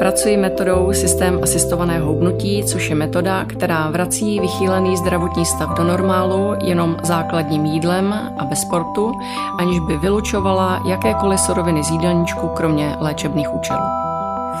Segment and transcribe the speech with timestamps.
[0.00, 6.54] Pracuji metodou systém asistovaného hubnutí, což je metoda, která vrací vychýlený zdravotní stav do normálu
[6.62, 9.12] jenom základním jídlem a bez sportu,
[9.58, 13.84] aniž by vylučovala jakékoliv suroviny z jídelníčku, kromě léčebných účelů.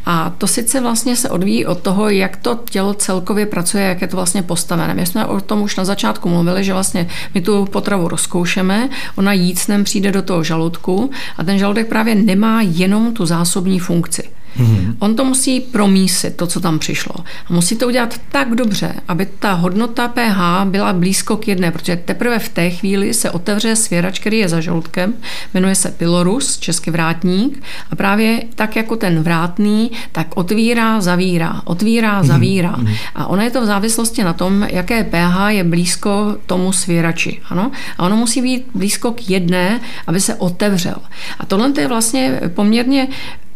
[0.05, 4.08] A to sice vlastně se odvíjí od toho, jak to tělo celkově pracuje, jak je
[4.08, 4.94] to vlastně postavené.
[4.94, 9.34] My jsme o tom už na začátku mluvili, že vlastně my tu potravu rozkoušeme, ona
[9.34, 14.38] jícnem přijde do toho žaludku a ten žaludek právě nemá jenom tu zásobní funkci.
[14.58, 14.96] Mm-hmm.
[15.00, 17.16] On to musí promísit, to, co tam přišlo.
[17.46, 21.96] A musí to udělat tak dobře, aby ta hodnota pH byla blízko k jedné, protože
[21.96, 25.14] teprve v té chvíli se otevře svěrač, který je za žaludkem,
[25.54, 32.22] jmenuje se pylorus, český vrátník, a právě tak jako ten vrátný, tak otvírá, zavírá, otvírá,
[32.22, 32.28] mm-hmm.
[32.28, 32.76] zavírá.
[32.76, 32.96] Mm-hmm.
[33.16, 37.42] A ono je to v závislosti na tom, jaké pH je blízko tomu svěrači.
[37.50, 37.72] Ano?
[37.98, 40.98] A ono musí být blízko k jedné, aby se otevřel.
[41.40, 43.08] A tohle je vlastně poměrně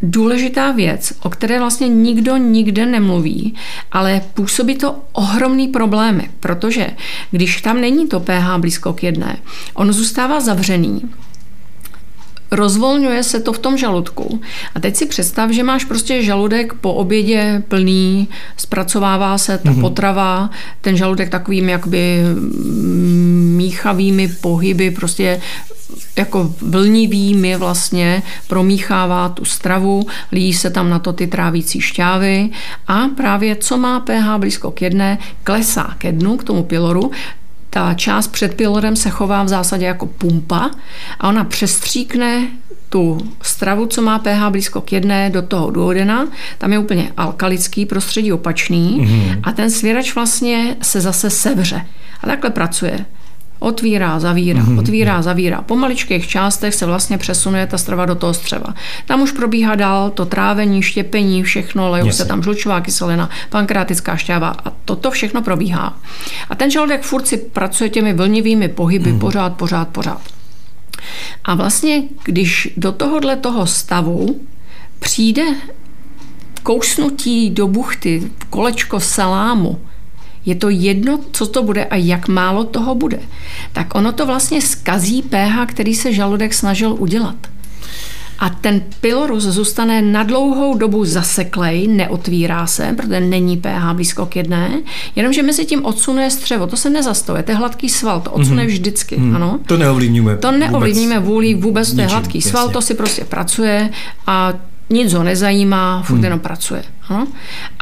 [0.02, 3.54] důležitá věc, o které vlastně nikdo nikde nemluví,
[3.92, 6.86] ale působí to ohromný problémy, protože
[7.30, 9.36] když tam není to pH blízko k jedné,
[9.74, 11.02] on zůstává zavřený,
[12.50, 14.40] rozvolňuje se to v tom žaludku.
[14.74, 19.80] A teď si představ, že máš prostě žaludek po obědě plný, zpracovává se ta mm-hmm.
[19.80, 20.50] potrava,
[20.80, 22.18] ten žaludek takovými jakoby
[23.84, 25.40] míchavými pohyby, prostě
[26.16, 32.50] jako vlnivými vlastně promíchává tu stravu, líjí se tam na to ty trávící šťávy
[32.88, 37.10] a právě co má pH blízko k jedné, klesá ke dnu, k tomu piloru,
[37.70, 40.70] ta část před pilorem se chová v zásadě jako pumpa
[41.20, 42.48] a ona přestříkne
[42.88, 46.28] tu stravu, co má pH blízko k jedné, do toho duodena.
[46.58, 49.40] Tam je úplně alkalický prostředí opačný mm-hmm.
[49.42, 51.86] a ten svěrač vlastně se zase sevře.
[52.22, 53.04] A takhle pracuje.
[53.64, 54.78] Otvírá, zavírá, mm-hmm.
[54.78, 55.62] otvírá, zavírá.
[55.62, 58.74] Po maličkých částech se vlastně přesunuje ta strava do toho střeva.
[59.06, 64.48] Tam už probíhá dál to trávení, štěpení, všechno, lejou se tam žlučová kyselina, pankreatická šťáva
[64.64, 65.96] a toto všechno probíhá.
[66.50, 69.18] A ten žaludek furt si pracuje těmi vlnivými pohyby mm-hmm.
[69.18, 70.20] pořád, pořád, pořád.
[71.44, 74.40] A vlastně, když do tohohle toho stavu
[74.98, 75.42] přijde
[76.62, 79.80] kousnutí do buchty, kolečko salámu,
[80.46, 83.20] je to jedno, co to bude a jak málo toho bude,
[83.72, 87.36] tak ono to vlastně skazí pH, který se žaludek snažil udělat.
[88.38, 94.36] A ten pylorus zůstane na dlouhou dobu zaseklej, neotvírá se, protože není pH blízko k
[94.36, 94.70] jedné,
[95.16, 96.66] jenomže mezi tím odsunuje střevo.
[96.66, 98.66] To se nezastavuje, to je hladký sval, to odsune mm-hmm.
[98.66, 99.16] vždycky.
[99.16, 99.36] Mm-hmm.
[99.36, 99.60] Ano.
[99.66, 100.36] To neovlivňujeme.
[100.36, 102.50] To neovlivníme vůli vůbec, to je hladký jasně.
[102.50, 103.90] sval, to si prostě pracuje
[104.26, 104.52] a
[104.90, 106.24] nic ho nezajímá, furt mm.
[106.24, 106.84] jenom pracuje.
[107.08, 107.26] Ano.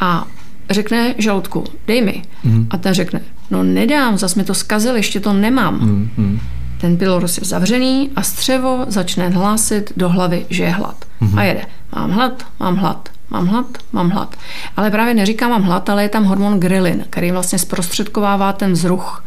[0.00, 0.26] A
[0.72, 2.22] řekne žaludku, dej mi.
[2.44, 2.66] Mm.
[2.70, 3.20] A ten řekne,
[3.50, 5.74] no nedám, zase mi to zkazil, ještě to nemám.
[5.80, 6.40] Mm.
[6.80, 11.04] Ten pylorus je zavřený a střevo začne hlásit do hlavy, že je hlad.
[11.20, 11.38] Mm.
[11.38, 11.66] A jede,
[11.96, 14.36] mám hlad, mám hlad, mám hlad, mám hlad.
[14.76, 19.24] Ale právě neříká mám hlad, ale je tam hormon grelin, který vlastně zprostředkovává ten vzruch.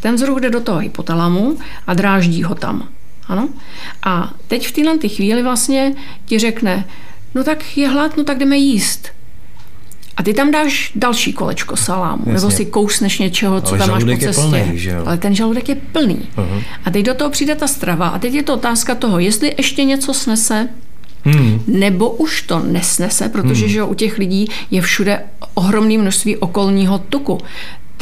[0.00, 2.88] Ten vzruch jde do toho hypotalamu a dráždí ho tam.
[3.28, 3.48] Ano?
[4.02, 5.94] A teď v téhle chvíli vlastně
[6.24, 6.84] ti řekne,
[7.34, 9.08] no tak je hlad, no tak jdeme jíst.
[10.16, 12.32] A ty tam dáš další kolečko salámu, Jasně.
[12.32, 14.42] nebo si kousneš něčeho, co Ale tam máš po cestě.
[14.48, 15.02] Plný, že jo?
[15.06, 16.18] Ale ten žaludek je plný.
[16.36, 16.62] Uh-huh.
[16.84, 18.08] A teď do toho přijde ta strava.
[18.08, 20.68] A teď je to otázka toho, jestli ještě něco snese,
[21.24, 21.62] Hmm.
[21.66, 23.72] Nebo už to nesnese, protože hmm.
[23.72, 25.22] že u těch lidí je všude
[25.54, 27.38] ohromné množství okolního tuku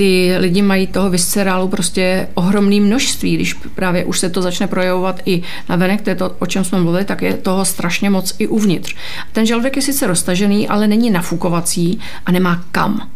[0.01, 3.35] ty lidi mají toho viscerálu prostě ohromné množství.
[3.35, 6.65] Když právě už se to začne projevovat i na venek, to je to, o čem
[6.65, 8.97] jsme mluvili, tak je toho strašně moc i uvnitř.
[9.33, 13.11] Ten žaludek je sice roztažený, ale není nafukovací a nemá kam.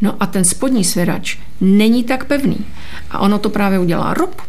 [0.00, 2.66] No a ten spodní svěrač není tak pevný.
[3.10, 4.42] A ono to právě udělá rob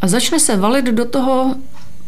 [0.00, 1.54] a začne se valit do toho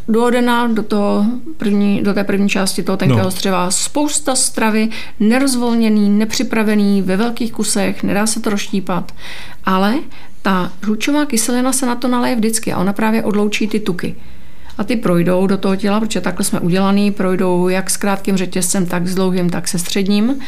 [0.08, 1.24] duodena do, toho
[1.56, 3.30] první, do té první části toho tenkého no.
[3.30, 4.88] střeva spousta stravy,
[5.20, 9.12] nerozvolněný, nepřipravený, ve velkých kusech, nedá se to rozštípat,
[9.64, 9.94] ale
[10.42, 14.16] ta žlučová kyselina se na to naleje vždycky a ona právě odloučí ty tuky.
[14.78, 18.86] A ty projdou do toho těla, protože takhle jsme udělaný, projdou jak s krátkým řetězcem,
[18.86, 20.40] tak s dlouhým, tak se středním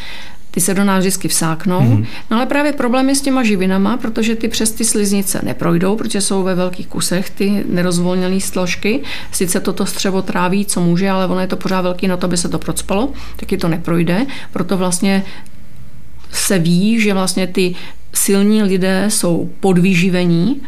[0.54, 1.80] ty se do nás vždycky vsáknou.
[1.80, 2.06] Mm-hmm.
[2.30, 6.20] No ale právě problém je s těma živinama, protože ty přes ty sliznice neprojdou, protože
[6.20, 9.00] jsou ve velkých kusech ty nerozvolněné složky.
[9.32, 12.36] Sice toto střevo tráví, co může, ale ono je to pořád velký na to, aby
[12.36, 14.26] se to procpalo, taky to neprojde.
[14.52, 15.24] Proto vlastně
[16.32, 17.74] se ví, že vlastně ty
[18.12, 20.60] silní lidé jsou podvyživení,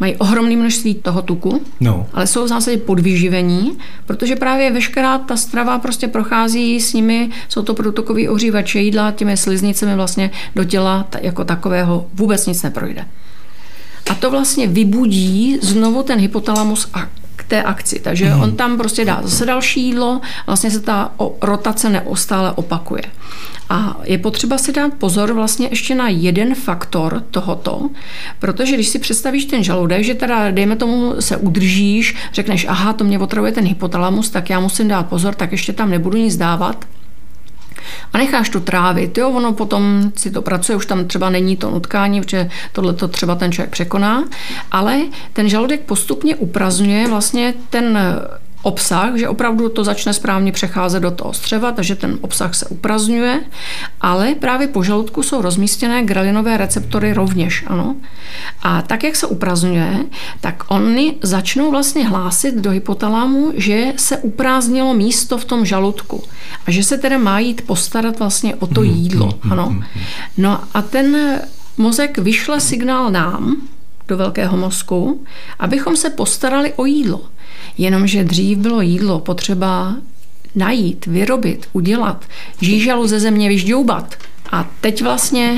[0.00, 2.06] mají ohromné množství toho tuku, no.
[2.12, 7.62] ale jsou v zásadě podvyživení, protože právě veškerá ta strava prostě prochází s nimi, jsou
[7.62, 13.04] to protokový ohřívače jídla, těmi sliznicemi vlastně do těla jako takového vůbec nic neprojde.
[14.10, 17.08] A to vlastně vybudí znovu ten hypotalamus a
[17.48, 18.00] té akci.
[18.00, 18.40] Takže mm.
[18.42, 21.10] on tam prostě dá zase další jídlo, vlastně se ta
[21.42, 23.02] rotace neustále opakuje.
[23.68, 27.90] A je potřeba si dát pozor vlastně ještě na jeden faktor tohoto,
[28.38, 33.04] protože když si představíš ten žaludek, že teda dejme tomu se udržíš, řekneš, aha, to
[33.04, 36.84] mě otravuje ten hypotalamus, tak já musím dát pozor, tak ještě tam nebudu nic dávat,
[38.12, 41.70] a necháš to trávit, jo, ono potom si to pracuje, už tam třeba není to
[41.70, 44.24] nutkání, protože tohle to třeba ten člověk překoná,
[44.70, 44.98] ale
[45.32, 47.98] ten žaludek postupně uprazňuje vlastně ten
[48.66, 53.40] obsah, že opravdu to začne správně přecházet do toho střeva, takže ten obsah se uprazňuje,
[54.00, 57.96] ale právě po žaludku jsou rozmístěné gralinové receptory rovněž, ano.
[58.62, 60.04] A tak, jak se uprazňuje,
[60.40, 66.22] tak oni začnou vlastně hlásit do hypotalámu, že se uprázdnilo místo v tom žaludku
[66.66, 69.66] a že se tedy má jít postarat vlastně o to mhm, jídlo, mhm, ano.
[69.70, 69.84] Mhm,
[70.36, 71.40] no a ten
[71.76, 73.56] mozek vyšle signál nám,
[74.08, 75.24] do velkého mozku,
[75.58, 77.20] abychom se postarali o jídlo.
[77.78, 79.96] Jenomže dřív bylo jídlo potřeba
[80.54, 82.24] najít, vyrobit, udělat,
[82.60, 84.14] žížalu ze země vyžďoubat.
[84.52, 85.56] A teď vlastně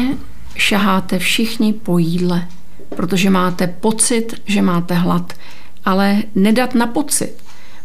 [0.57, 2.47] šaháte všichni po jídle,
[2.97, 5.33] protože máte pocit, že máte hlad,
[5.85, 7.35] ale nedat na pocit.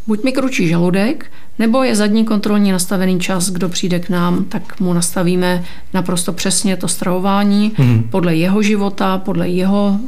[0.07, 4.79] Buď mi kručí žaludek, nebo je zadní kontrolní nastavený čas, kdo přijde k nám, tak
[4.79, 8.03] mu nastavíme naprosto přesně to stravování mm.
[8.11, 9.99] podle jeho života, podle jeho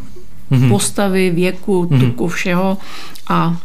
[0.49, 0.69] mm.
[0.69, 1.99] postavy, věku, mm.
[1.99, 2.77] tuku, všeho
[3.27, 3.57] a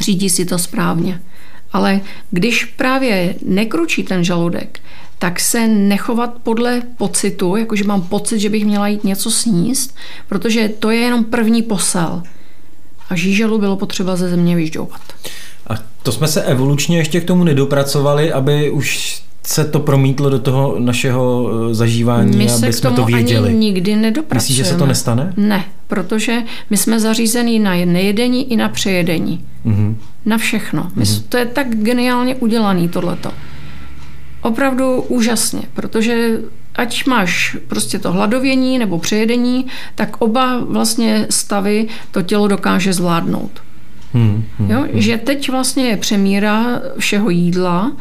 [0.00, 1.20] řídí si to správně.
[1.72, 2.00] Ale
[2.30, 4.80] když právě nekručí ten žaludek,
[5.18, 9.96] tak se nechovat podle pocitu, jakože mám pocit, že bych měla jít něco sníst,
[10.28, 12.22] protože to je jenom první posel.
[13.10, 15.00] A žíželu bylo potřeba ze země vyžďovat.
[15.66, 20.38] A to jsme se evolučně ještě k tomu nedopracovali, aby už se to promítlo do
[20.38, 23.48] toho našeho eh, zažívání, my aby jsme to věděli.
[23.48, 24.42] Ani nikdy nedopracujeme.
[24.42, 25.32] Myslíš, že se to nestane?
[25.36, 29.44] Ne, protože my jsme zařízení na nejedení i na přejedení.
[29.66, 29.94] Mm-hmm.
[30.26, 30.90] Na všechno.
[30.96, 31.22] My, mm-hmm.
[31.28, 33.32] To je tak geniálně udělaný tohleto.
[34.42, 36.38] Opravdu úžasně, protože
[36.74, 43.62] ať máš prostě to hladovění nebo přejedení, tak oba vlastně stavy to tělo dokáže zvládnout.
[44.12, 44.80] Hmm, hmm, jo?
[44.80, 45.00] Hmm.
[45.00, 47.92] Že teď vlastně je přemíra všeho jídla,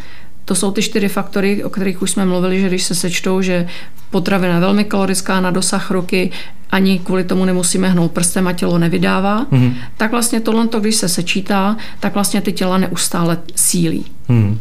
[0.46, 3.67] to jsou ty čtyři faktory, o kterých už jsme mluvili, že když se sečtou, že
[4.10, 6.31] potravina velmi kalorická na dosah ruky,
[6.72, 9.74] ani kvůli tomu nemusíme hnout prstem a tělo nevydává, mm-hmm.
[9.98, 14.06] tak vlastně tohle, když se sečítá, tak vlastně ty těla neustále sílí.
[14.28, 14.60] Mm.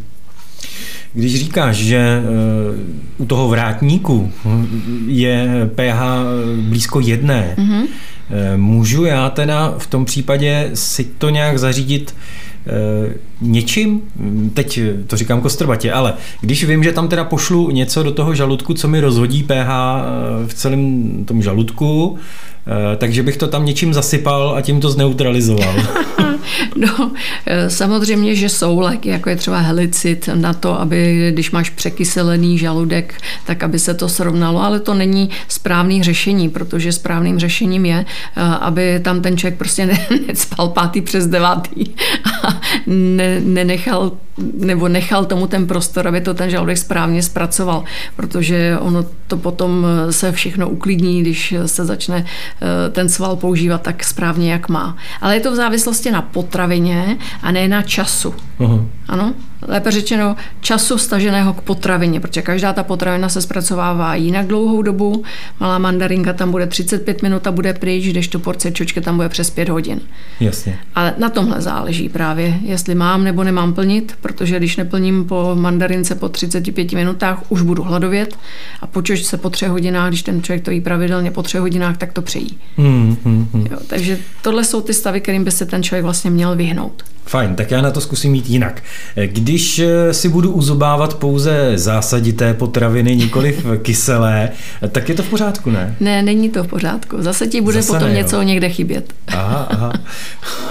[1.12, 2.22] Když říkáš, že eh,
[3.18, 4.32] u toho vrátníku
[5.06, 6.02] je pH
[6.60, 7.86] blízko jedné, mm-hmm.
[8.56, 12.47] můžu já teda v tom případě si to nějak zařídit Eh,
[13.40, 14.00] něčím,
[14.54, 18.74] teď to říkám kostrbatě, ale když vím, že tam teda pošlu něco do toho žaludku,
[18.74, 22.18] co mi rozhodí pH eh, v celém tom žaludku,
[22.68, 25.74] Eh, takže bych to tam něčím zasypal a tím to zneutralizoval.
[26.76, 27.10] no,
[27.46, 32.58] eh, samozřejmě, že jsou léky, jako je třeba helicit na to, aby když máš překyselený
[32.58, 33.14] žaludek,
[33.46, 38.04] tak aby se to srovnalo, ale to není správný řešení, protože správným řešením je,
[38.36, 39.86] eh, aby tam ten člověk prostě
[40.26, 41.84] necpal pátý přes devátý
[42.44, 42.57] a
[42.88, 44.12] ne, nenechal
[44.54, 47.84] nebo nechal tomu ten prostor, aby to ten žaludek správně zpracoval,
[48.16, 54.04] protože ono to potom se všechno uklidní, když se začne eh, ten sval používat tak
[54.04, 54.96] správně, jak má.
[55.20, 58.34] Ale je to v závislosti na potravině a ne na času.
[58.60, 58.86] Uh-huh.
[59.08, 59.34] Ano?
[59.66, 65.24] Lépe řečeno času staženého k potravině, protože každá ta potravina se zpracovává jinak dlouhou dobu.
[65.60, 69.28] Malá mandarinka tam bude 35 minut a bude pryč, když tu porce čočky tam bude
[69.28, 70.00] přes 5 hodin.
[70.40, 70.78] Jasně.
[70.94, 76.14] Ale na tomhle záleží právě, jestli mám nebo nemám plnit, protože když neplním po mandarince
[76.14, 78.38] po 35 minutách, už budu hladovět
[78.80, 81.96] a po čočce po třech hodinách, když ten člověk to jí pravidelně po třech hodinách,
[81.96, 82.58] tak to přejí.
[82.76, 83.66] Hmm, hmm, hmm.
[83.70, 87.04] Jo, takže tohle jsou ty stavy, kterým by se ten člověk vlastně měl vyhnout.
[87.28, 88.82] Fajn, tak já na to zkusím mít jinak.
[89.26, 94.50] Když eh, si budu uzobávat pouze zásadité potraviny, nikoliv kyselé,
[94.92, 95.96] tak je to v pořádku, ne?
[96.00, 97.16] Ne, není to v pořádku.
[97.20, 98.42] Zase ti bude Zase potom ne, něco jo.
[98.42, 99.12] někde chybět.
[99.38, 99.92] Aha, aha.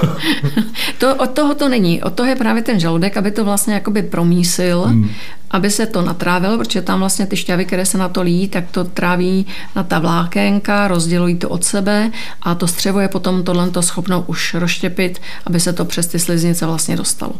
[0.98, 2.04] to, od toho to není.
[2.04, 5.10] Od toho je právě ten žaludek, aby to vlastně jakoby promísil, hmm.
[5.52, 8.72] aby se to natrávilo, protože tam vlastně ty šťavy, které se na to líjí, tak
[8.72, 9.46] to tráví
[9.76, 14.54] na ta vlákénka, rozdělují to od sebe a to střevo je potom tohle schopno už
[14.54, 17.34] rozštěpit, aby se to přes ty sliznice vlastně dostalo.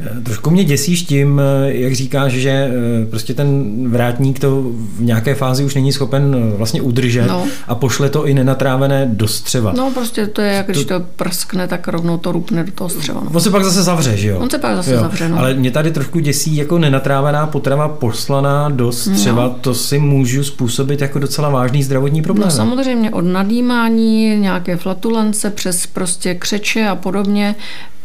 [0.00, 4.62] Eh, trošku mě děsíš tím, eh, jak říkáš, že eh, prostě ten vrátník to
[4.96, 7.46] v nějaké fázi už není schopen vlastně udržet no.
[7.68, 9.72] a pošle to i nenatrávené do střeva.
[9.76, 13.20] No prostě to je, když to, to prskne, tak rovnou to rupne do toho střeva.
[13.24, 13.30] No.
[13.34, 14.38] On se pak zase zavře, že jo?
[14.38, 15.00] On se pak zase jo.
[15.00, 15.38] zavře, no.
[15.38, 19.56] Ale mě tady trošku děsí jako nenatrávená potrava poslaná do střeva, no.
[19.60, 22.48] to si můžu způsobit jako docela vážný zdravotní problém.
[22.48, 27.54] No samozřejmě od nadýmání, nějaké flatulence přes prostě křeče a podobně,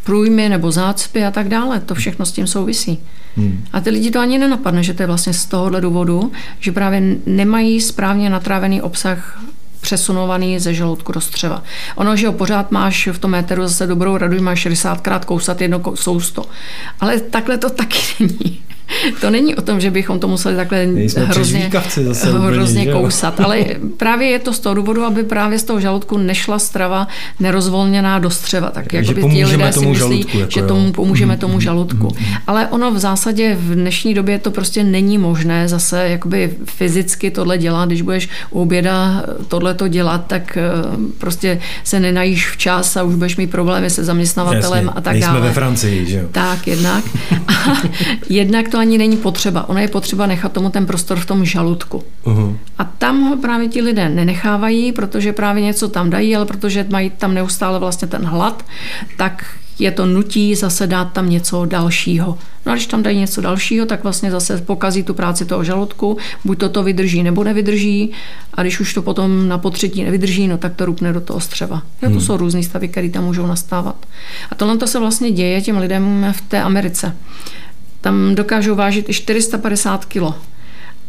[0.03, 1.79] průjmy nebo zácpy a tak dále.
[1.79, 2.99] To všechno s tím souvisí.
[3.37, 3.63] Hmm.
[3.73, 7.01] A ty lidi to ani nenapadne, že to je vlastně z tohohle důvodu, že právě
[7.25, 9.41] nemají správně natrávený obsah
[9.89, 11.63] přesunovaný ze žaludku do střeva.
[11.95, 15.81] Ono, že ho pořád máš v tom éteru zase dobrou radu, máš 60krát kousat jedno
[15.95, 16.45] sousto.
[16.99, 18.61] Ale takhle to taky není
[19.21, 23.65] to není o tom, že bychom to museli takhle hrozně, zase hrozně úplně, kousat, ale
[23.97, 27.07] právě je to z toho důvodu, aby právě z toho žaludku nešla strava
[27.39, 28.69] nerozvolněná do střeva.
[28.69, 32.15] Tak jako by ti lidé si myslí, žaludku, jako že tomu pomůžeme tomu mm, žaludku.
[32.19, 36.53] Mm, mm, ale ono v zásadě v dnešní době to prostě není možné zase jakoby
[36.65, 37.89] fyzicky tohle dělat.
[37.89, 40.61] Když budeš u oběda tohle to dělat, tak eh,
[41.17, 45.41] prostě se nenajíš včas a už budeš mít problémy se zaměstnavatelem Jasně, a tak dále.
[45.41, 46.27] ve Francii, že jo?
[46.31, 47.03] Tak, jednak.
[47.49, 47.81] A
[48.29, 49.69] jednak to ani není potřeba.
[49.69, 52.03] Ono je potřeba nechat tomu ten prostor v tom žaludku.
[52.25, 52.57] Uh-huh.
[52.77, 57.09] A tam ho právě ti lidé nenechávají, protože právě něco tam dají, ale protože mají
[57.09, 58.65] tam neustále vlastně ten hlad,
[59.17, 59.45] tak
[59.79, 62.37] je to nutí zase dát tam něco dalšího.
[62.65, 66.17] No a když tam dají něco dalšího, tak vlastně zase pokazí tu práci toho žaludku,
[66.45, 68.11] buď to to vydrží nebo nevydrží
[68.53, 71.75] a když už to potom na potřetí nevydrží, no tak to rupne do toho střeva.
[71.75, 72.21] Jo, to hmm.
[72.21, 73.95] jsou různé stavy, které tam můžou nastávat.
[74.51, 77.15] A tohle to se vlastně děje těm lidem v té Americe.
[78.01, 80.23] Tam dokážou vážit i 450 kg.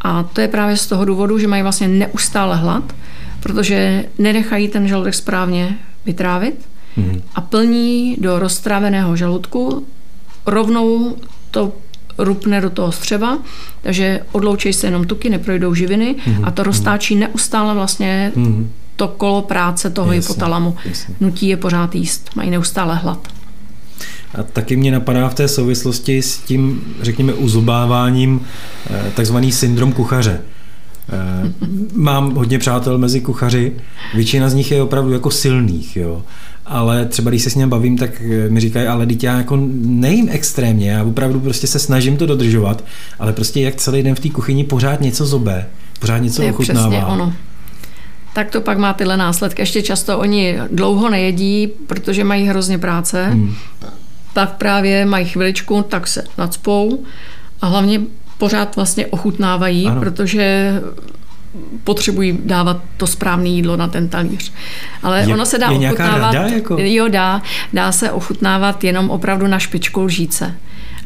[0.01, 2.95] A to je právě z toho důvodu, že mají vlastně neustále hlad,
[3.41, 7.23] protože nenechají ten žaludek správně vytrávit mm.
[7.35, 9.87] a plní do roztráveného žaludku
[10.47, 11.17] rovnou
[11.51, 11.73] to
[12.19, 13.39] rupne do toho střeva,
[13.83, 16.45] takže odloučí se jenom tuky, neprojdou živiny mm.
[16.45, 18.71] a to roztáčí neustále vlastně mm.
[18.97, 20.77] to kolo práce toho jasně, hypotalamu.
[20.85, 21.15] Jasně.
[21.21, 23.29] Nutí je pořád jíst, mají neustále hlad.
[24.35, 28.41] A taky mě napadá v té souvislosti s tím, řekněme, uzobáváním
[28.91, 30.41] eh, takzvaný syndrom kuchaře.
[31.13, 31.53] Eh,
[31.93, 33.73] mám hodně přátel mezi kuchaři,
[34.15, 36.23] většina z nich je opravdu jako silných, jo.
[36.67, 39.59] Ale třeba když se s ním bavím, tak eh, mi říkají, ale dítě já jako
[39.73, 42.85] nejím extrémně, já opravdu prostě se snažím to dodržovat,
[43.19, 45.67] ale prostě jak celý den v té kuchyni pořád něco zobe,
[45.99, 46.89] pořád něco je ochutnává.
[46.89, 47.33] Přesně ono
[48.35, 49.63] tak to pak má tyhle následky.
[49.63, 53.27] Ještě často oni dlouho nejedí, protože mají hrozně práce.
[53.27, 53.55] Hmm
[54.47, 57.05] pak právě mají chviličku, tak se nadspou
[57.61, 58.01] a hlavně
[58.39, 60.01] pořád vlastně ochutnávají, ano.
[60.01, 60.73] protože
[61.85, 64.53] potřebují dávat to správné jídlo na ten talíř.
[65.03, 66.35] Ale je, ono se dá je ochutnávat.
[66.35, 66.77] Rada, jako?
[66.79, 67.43] Jo, dá.
[67.73, 70.55] Dá se ochutnávat jenom opravdu na špičku lžíce.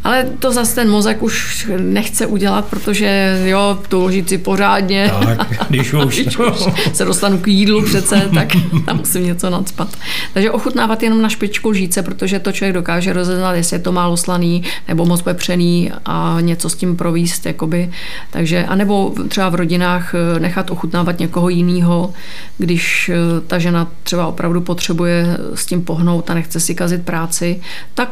[0.05, 5.13] Ale to zase ten mozek už nechce udělat, protože jo, tu lžici pořádně.
[5.37, 6.21] Tak, když už.
[6.21, 8.49] když už se dostanu k jídlu přece, tak
[8.85, 9.89] tam musím něco nadspat.
[10.35, 14.17] Takže ochutnávat jenom na špičku lžíce, protože to člověk dokáže rozeznat, jestli je to málo
[14.17, 17.47] slaný nebo moc pepřený a něco s tím províst.
[17.47, 17.91] Jakoby.
[18.31, 22.13] Takže, anebo třeba v rodinách eh, nechat ochutnávat někoho jiného,
[22.59, 27.61] když eh, ta žena třeba opravdu potřebuje s tím pohnout a nechce si kazit práci,
[27.95, 28.11] tak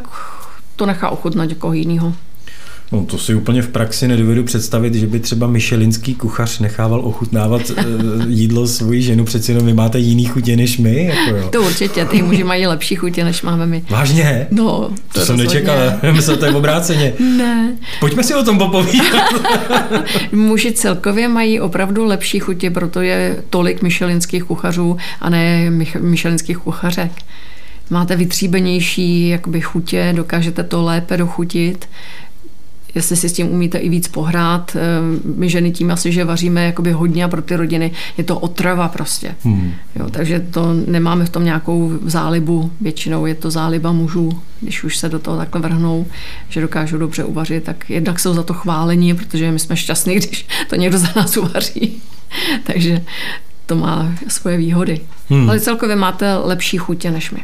[0.82, 2.14] to nechá ochutnat někoho jiného.
[2.92, 7.62] No to si úplně v praxi nedovedu představit, že by třeba michelinský kuchař nechával ochutnávat
[7.76, 7.84] eh,
[8.28, 11.04] jídlo svoji ženu, přeci jenom vy máte jiný chutě než my.
[11.04, 11.48] Jako jo.
[11.52, 13.82] To určitě, ty muži mají lepší chutě, než máme my.
[13.90, 14.46] Vážně?
[14.50, 15.76] No, to, to jsem nečekal,
[16.12, 17.12] myslel, to je obráceně.
[17.36, 17.76] Ne.
[18.00, 19.34] Pojďme si o tom popovídat.
[20.32, 25.70] muži celkově mají opravdu lepší chutě, proto je tolik michelinských kuchařů a ne
[26.00, 27.12] michelinských kuchařek
[27.92, 31.88] máte vytříbenější jakoby chutě, dokážete to lépe dochutit
[32.94, 34.76] jestli si s tím umíte i víc pohrát.
[34.76, 34.80] Eh,
[35.36, 38.88] my ženy tím asi, že vaříme jakoby hodně a pro ty rodiny je to otrava
[38.88, 39.34] prostě.
[39.44, 39.72] Hmm.
[39.96, 42.72] Jo, takže to nemáme v tom nějakou zálibu.
[42.80, 46.06] Většinou je to záliba mužů, když už se do toho takhle vrhnou,
[46.48, 50.46] že dokážou dobře uvařit, tak jednak jsou za to chválení, protože my jsme šťastní, když
[50.70, 52.02] to někdo za nás uvaří.
[52.64, 53.02] takže
[53.66, 55.00] to má svoje výhody.
[55.30, 55.50] Hmm.
[55.50, 57.40] Ale celkově máte lepší chutě než my.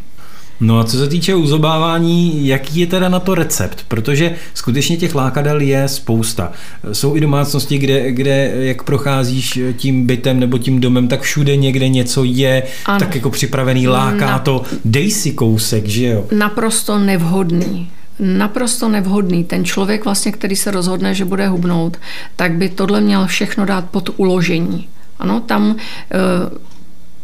[0.60, 3.84] No a co se týče uzobávání, jaký je teda na to recept?
[3.88, 6.52] Protože skutečně těch lákadel je spousta.
[6.92, 11.88] Jsou i domácnosti, kde, kde jak procházíš tím bytem nebo tím domem, tak všude někde
[11.88, 12.98] něco je, ano.
[12.98, 14.38] tak jako připravený, láká Na...
[14.38, 14.62] to.
[14.84, 16.24] Dej si kousek, že jo?
[16.32, 19.44] Naprosto nevhodný naprosto nevhodný.
[19.44, 21.96] Ten člověk, vlastně, který se rozhodne, že bude hubnout,
[22.36, 24.88] tak by tohle měl všechno dát pod uložení.
[25.18, 25.76] Ano, tam
[26.10, 26.18] eh,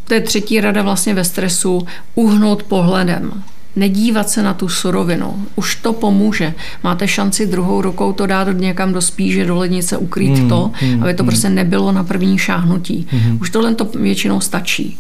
[0.05, 3.43] to je třetí rada vlastně ve stresu, uhnout pohledem.
[3.77, 5.47] Nedívat se na tu surovinu.
[5.57, 6.55] Už to pomůže.
[6.83, 11.03] Máte šanci druhou rukou to dát někam do spíže, do lednice, ukrýt hmm, to, hmm,
[11.03, 11.31] aby to hmm.
[11.31, 13.07] prostě nebylo na první šáhnutí.
[13.11, 13.39] Hmm.
[13.41, 14.99] Už tohle to většinou stačí.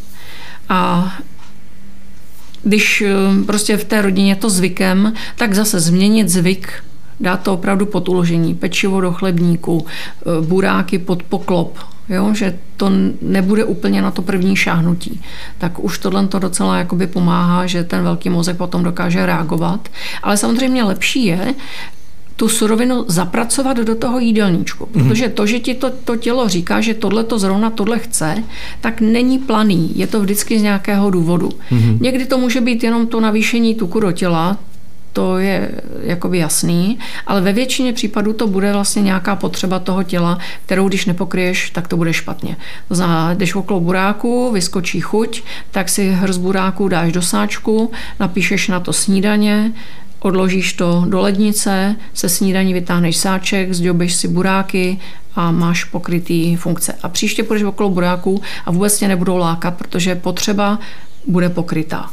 [0.68, 1.12] A
[2.62, 6.72] když eh, prostě v té rodině to zvykem, tak zase změnit zvyk
[7.20, 12.90] dát to opravdu pod uložení, pečivo do chlebníku, eh, buráky pod poklop, jo, že to
[13.22, 15.20] nebude úplně na to první šáhnutí.
[15.58, 19.88] Tak už tohle to docela jakoby pomáhá, že ten velký mozek potom dokáže reagovat.
[20.22, 21.54] Ale samozřejmě lepší je,
[22.36, 24.88] tu surovinu zapracovat do toho jídelníčku.
[24.94, 25.08] Mhm.
[25.08, 28.44] Protože to, že ti to, to tělo říká, že tohle to zrovna tohle chce,
[28.80, 29.92] tak není planý.
[29.94, 31.48] Je to vždycky z nějakého důvodu.
[31.48, 31.98] Mm-hmm.
[32.00, 34.58] Někdy to může být jenom to navýšení tuku do těla,
[35.14, 35.70] to je
[36.02, 41.06] jakoby jasný, ale ve většině případů to bude vlastně nějaká potřeba toho těla, kterou když
[41.06, 42.56] nepokryješ, tak to bude špatně.
[42.88, 48.68] To znamená, když okolo buráku vyskočí chuť, tak si hrz buráku dáš do sáčku, napíšeš
[48.68, 49.72] na to snídaně,
[50.20, 54.98] odložíš to do lednice, se snídaní vytáhneš sáček, zďobeš si buráky
[55.36, 56.94] a máš pokrytý funkce.
[57.02, 60.78] A příště půjdeš okolo buráků a vůbec tě nebudou lákat, protože potřeba
[61.26, 62.10] bude pokrytá.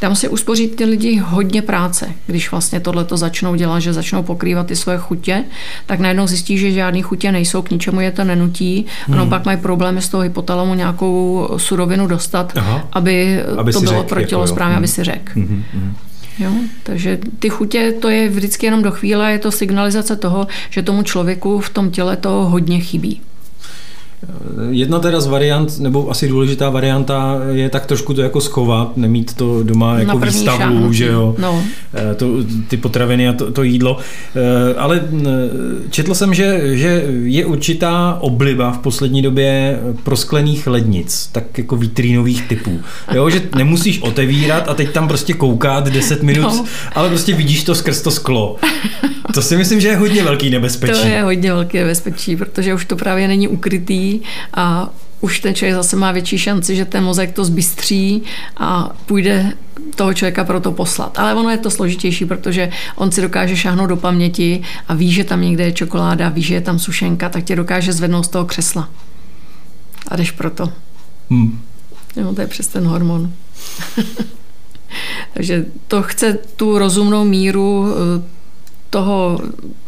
[0.00, 4.22] Tam si uspoří ty lidi hodně práce, když vlastně tohle to začnou dělat, že začnou
[4.22, 5.44] pokrývat ty svoje chutě,
[5.86, 8.86] tak najednou zjistí, že žádný chutě nejsou, k ničemu je to nenutí.
[9.06, 9.14] Hmm.
[9.14, 12.88] Ano, pak mají problémy z toho hypotalamu nějakou surovinu dostat, Aha.
[12.92, 14.78] aby, aby to bylo pro tělo jako správně, hmm.
[14.78, 15.32] aby si řekl.
[15.34, 15.64] Hmm.
[15.74, 15.96] Hmm.
[16.38, 16.50] Jo,
[16.82, 21.02] takže ty chutě, to je vždycky jenom do chvíle, je to signalizace toho, že tomu
[21.02, 23.20] člověku v tom těle to hodně chybí.
[24.70, 29.34] Jedna teda z variant, nebo asi důležitá varianta je tak trošku to jako schovat, nemít
[29.34, 30.96] to doma jako výstavu, šáhnutí.
[30.96, 31.64] že jo, no.
[31.94, 32.26] Eh, to,
[32.68, 33.98] ty potraviny a to, to jídlo.
[34.36, 35.28] Eh, ale eh,
[35.90, 42.48] četl jsem, že, že je určitá obliba v poslední době prosklených lednic, tak jako vitrínových
[42.48, 42.80] typů.
[43.12, 46.64] Jo, že nemusíš otevírat a teď tam prostě koukat 10 minut, no.
[46.92, 48.56] ale prostě vidíš to skrz to sklo.
[49.34, 50.92] To si myslím, že je hodně velký nebezpečí.
[50.92, 54.09] To je hodně velký nebezpečí, protože už to právě není ukrytý
[54.54, 58.22] a už ten člověk zase má větší šanci, že ten mozek to zbystří
[58.56, 59.52] a půjde
[59.96, 61.18] toho člověka pro to poslat.
[61.18, 65.24] Ale ono je to složitější, protože on si dokáže šáhnout do paměti a ví, že
[65.24, 68.44] tam někde je čokoláda, ví, že je tam sušenka, tak tě dokáže zvednout z toho
[68.44, 68.88] křesla.
[70.08, 70.72] A jdeš proto.
[71.30, 71.60] Hmm.
[72.16, 73.32] Jo, to je přes ten hormon.
[75.34, 78.22] Takže to chce tu rozumnou míru eh,
[78.90, 79.40] toho,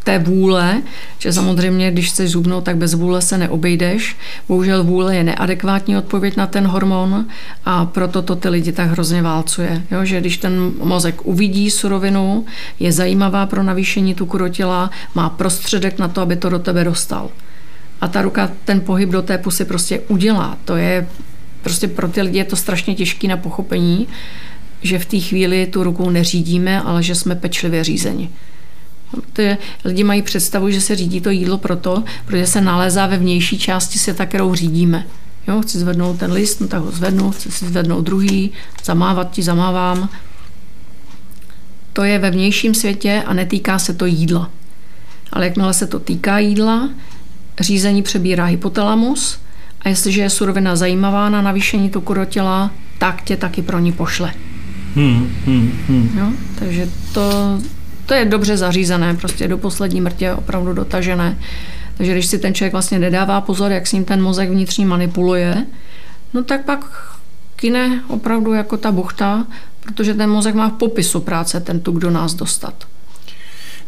[0.05, 0.83] té vůle,
[1.19, 4.17] že samozřejmě, když chceš zubnout, tak bez vůle se neobejdeš.
[4.49, 7.27] Bohužel vůle je neadekvátní odpověď na ten hormon
[7.65, 9.83] a proto to ty lidi tak hrozně válcuje.
[9.91, 10.05] Jo?
[10.05, 12.45] Že když ten mozek uvidí surovinu,
[12.81, 16.85] je zajímavá pro navýšení tuku do těla, má prostředek na to, aby to do tebe
[16.85, 17.31] dostal.
[18.01, 20.59] A ta ruka ten pohyb do té pusy prostě udělá.
[20.65, 21.09] To je
[21.63, 24.09] prostě pro ty lidi je to strašně těžké na pochopení,
[24.83, 28.31] že v té chvíli tu rukou neřídíme, ale že jsme pečlivě řízeni.
[29.21, 33.59] Protože lidi mají představu, že se řídí to jídlo proto, protože se nalézá ve vnější
[33.59, 35.07] části světa, kterou řídíme.
[35.49, 38.53] Jo, chci zvednout ten list, no tak ho zvednu, chci si zvednout druhý,
[38.85, 40.09] zamávat ti, zamávám.
[41.93, 44.51] To je ve vnějším světě a netýká se to jídla.
[45.33, 46.89] Ale jakmile se to týká jídla,
[47.61, 49.39] řízení přebírá hypotalamus
[49.81, 53.93] a jestliže je surovina zajímavá na navýšení tuku do těla, tak tě taky pro ní
[53.93, 54.33] pošle.
[54.95, 56.11] Hmm, hmm, hmm.
[56.19, 57.59] Jo, takže to
[58.07, 61.39] To je dobře zařízené, prostě do poslední mrtě opravdu dotažené.
[61.97, 65.67] Takže když si ten člověk vlastně nedává pozor, jak s ním ten mozek vnitřní manipuluje,
[66.35, 66.85] no tak pak
[67.57, 69.47] kine opravdu jako ta buchta,
[69.81, 72.75] protože ten mozek má v popisu práce ten tuk do nás dostat.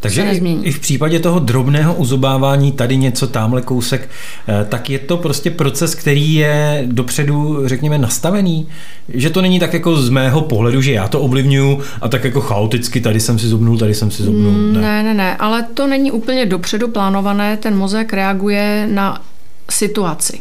[0.05, 4.09] Takže i, i v případě toho drobného uzobávání tady něco, tamhle kousek,
[4.47, 8.67] eh, tak je to prostě proces, který je dopředu, řekněme, nastavený.
[9.09, 12.41] Že to není tak jako z mého pohledu, že já to ovlivňuju a tak jako
[12.41, 14.51] chaoticky, tady jsem si zubnul, tady jsem si zubnul.
[14.51, 14.81] Mm, ne.
[14.81, 19.21] ne, ne, ne, ale to není úplně dopředu plánované, ten mozek reaguje na
[19.69, 20.39] situaci.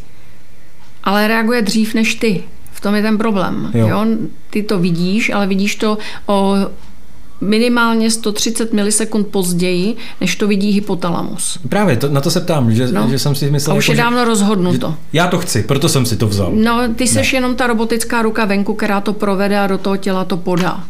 [1.04, 2.42] Ale reaguje dřív než ty.
[2.72, 3.70] V tom je ten problém.
[3.74, 3.88] Jo.
[3.88, 4.06] Jo?
[4.50, 6.56] Ty to vidíš, ale vidíš to o
[7.44, 11.58] minimálně 130 milisekund později, než to vidí hypotalamus.
[11.68, 13.08] Právě, to, na to se ptám, že, no.
[13.10, 13.74] že jsem si myslel...
[13.74, 14.90] A už jako, je dávno rozhodnuto.
[14.90, 16.52] Že, já to chci, proto jsem si to vzal.
[16.54, 17.22] No, ty ne.
[17.32, 20.84] jenom ta robotická ruka venku, která to provede a do toho těla to podá.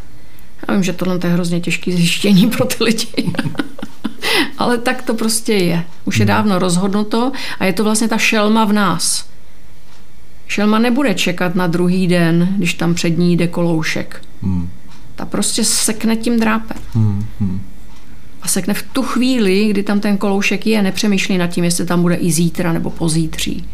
[0.69, 3.07] Já vím, že tohle je hrozně těžké zjištění pro ty lidi.
[4.59, 5.85] Ale tak to prostě je.
[6.05, 6.29] Už je hmm.
[6.29, 9.25] dávno rozhodnuto a je to vlastně ta šelma v nás.
[10.47, 14.23] Šelma nebude čekat na druhý den, když tam před ní jde koloušek.
[14.43, 14.69] Hmm
[15.35, 16.77] prostě sekne tím drápem.
[16.95, 17.61] Hmm, hmm.
[18.43, 22.03] A sekne v tu chvíli, kdy tam ten koloušek je, nepřemýšlí nad tím, jestli tam
[22.03, 23.69] bude i zítra nebo pozítří.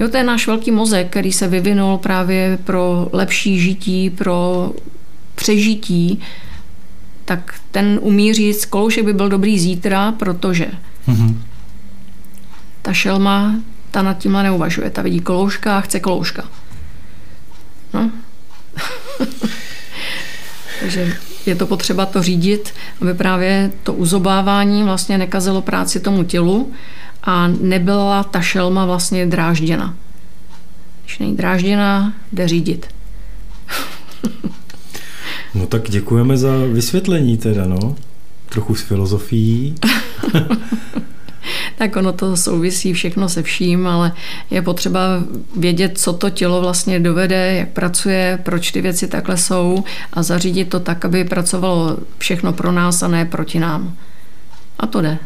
[0.00, 4.72] Jo, to je náš velký mozek, který se vyvinul právě pro lepší žití, pro
[5.34, 6.20] přežití,
[7.24, 10.66] tak ten umí říct, koloušek by byl dobrý zítra, protože
[11.08, 11.36] mm-hmm.
[12.82, 13.54] ta šelma,
[13.90, 14.90] ta nad tímhle neuvažuje.
[14.90, 16.44] Ta vidí kolouška a chce kolouška.
[17.94, 18.10] No.
[20.86, 21.14] Takže
[21.46, 26.72] je to potřeba to řídit, aby právě to uzobávání vlastně nekazilo práci tomu tělu
[27.22, 29.96] a nebyla ta šelma vlastně drážděna.
[31.04, 32.86] Když není drážděna, jde řídit.
[35.54, 37.96] No tak děkujeme za vysvětlení teda, no.
[38.48, 39.74] Trochu s filozofií.
[41.78, 44.12] tak ono to souvisí všechno se vším, ale
[44.50, 45.00] je potřeba
[45.56, 50.64] vědět, co to tělo vlastně dovede, jak pracuje, proč ty věci takhle jsou a zařídit
[50.64, 53.96] to tak, aby pracovalo všechno pro nás a ne proti nám.
[54.78, 55.18] A to jde.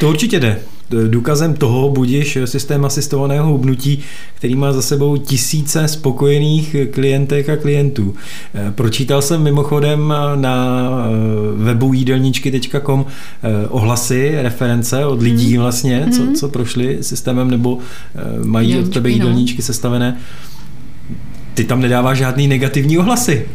[0.00, 0.60] To určitě jde.
[1.08, 3.98] Důkazem toho budíš systém asistovaného hubnutí,
[4.34, 8.14] který má za sebou tisíce spokojených klientek a klientů.
[8.74, 13.06] Pročítal jsem mimochodem na eh, webu jídelníčky.com
[13.42, 15.62] eh, ohlasy, reference od lidí mhm.
[15.62, 16.34] vlastně, co, mhm.
[16.34, 17.78] co prošli systémem nebo
[18.14, 19.14] eh, mají od tebe no.
[19.14, 20.18] jídelníčky sestavené.
[21.54, 23.48] Ty tam nedáváš žádný negativní ohlasy.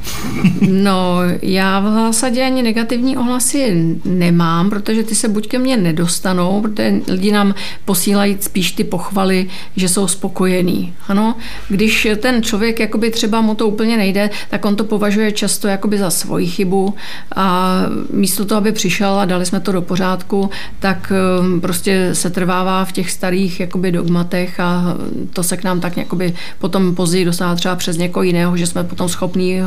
[0.70, 6.62] no, já v zásadě ani negativní ohlasy nemám, protože ty se buď ke mně nedostanou,
[6.62, 7.56] protože lidi nám
[7.86, 10.94] posílají spíš ty pochvaly, že jsou spokojení.
[11.08, 11.36] Ano,
[11.70, 15.98] když ten člověk jakoby třeba mu to úplně nejde, tak on to považuje často jakoby
[15.98, 16.94] za svoji chybu
[17.36, 17.76] a
[18.14, 22.86] místo toho, aby přišel a dali jsme to do pořádku, tak um, prostě se trvává
[22.86, 24.98] v těch starých jakoby dogmatech a
[25.34, 28.84] to se k nám tak jakoby potom později dostává třeba přes někoho jiného, že jsme
[28.84, 29.62] potom schopní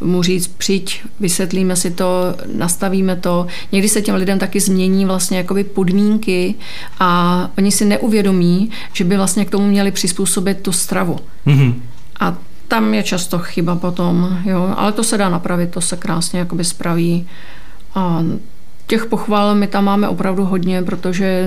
[0.00, 3.46] mu říct, přijď, vysvětlíme si to, nastavíme to.
[3.72, 6.54] Někdy se těm lidem taky změní vlastně jakoby podmínky
[7.00, 11.18] a oni si neuvědomí, že by vlastně k tomu měli přizpůsobit tu stravu.
[11.46, 11.74] Mm-hmm.
[12.20, 12.36] A
[12.68, 16.64] tam je často chyba potom, jo, ale to se dá napravit, to se krásně jakoby
[16.64, 17.26] spraví.
[17.94, 18.22] A
[18.86, 21.46] těch pochval my tam máme opravdu hodně, protože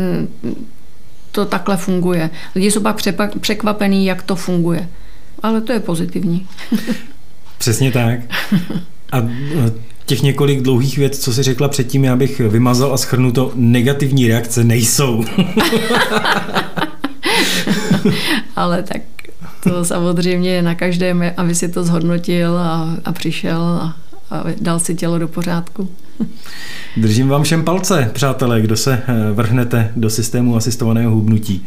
[1.31, 2.29] to takhle funguje.
[2.55, 2.95] Lidi jsou pak
[3.39, 4.89] překvapení, jak to funguje
[5.43, 6.47] ale to je pozitivní.
[7.57, 8.19] Přesně tak.
[9.11, 9.21] A
[10.05, 14.27] těch několik dlouhých věc, co jsi řekla předtím, já bych vymazal a schrnu to, negativní
[14.27, 15.23] reakce nejsou.
[18.55, 19.01] ale tak
[19.63, 23.95] to samozřejmě je na každém, aby si to zhodnotil a, a přišel a,
[24.31, 25.89] a dal si tělo do pořádku.
[26.97, 31.65] Držím vám všem palce, přátelé, kdo se eh, vrhnete do systému asistovaného hubnutí.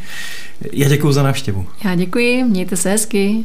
[0.72, 1.66] Já děkuji za návštěvu.
[1.84, 3.44] Já děkuji, mějte se hezky.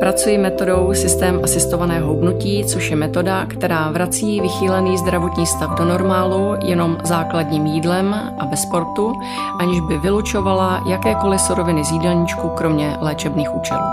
[0.00, 6.54] Pracuji metodou systém asistovaného hubnutí, což je metoda, která vrací vychýlený zdravotní stav do normálu
[6.64, 9.12] jenom základním jídlem a bez sportu,
[9.60, 13.84] aniž by vylučovala jakékoliv suroviny z jídelníčku, kromě léčebných účelů.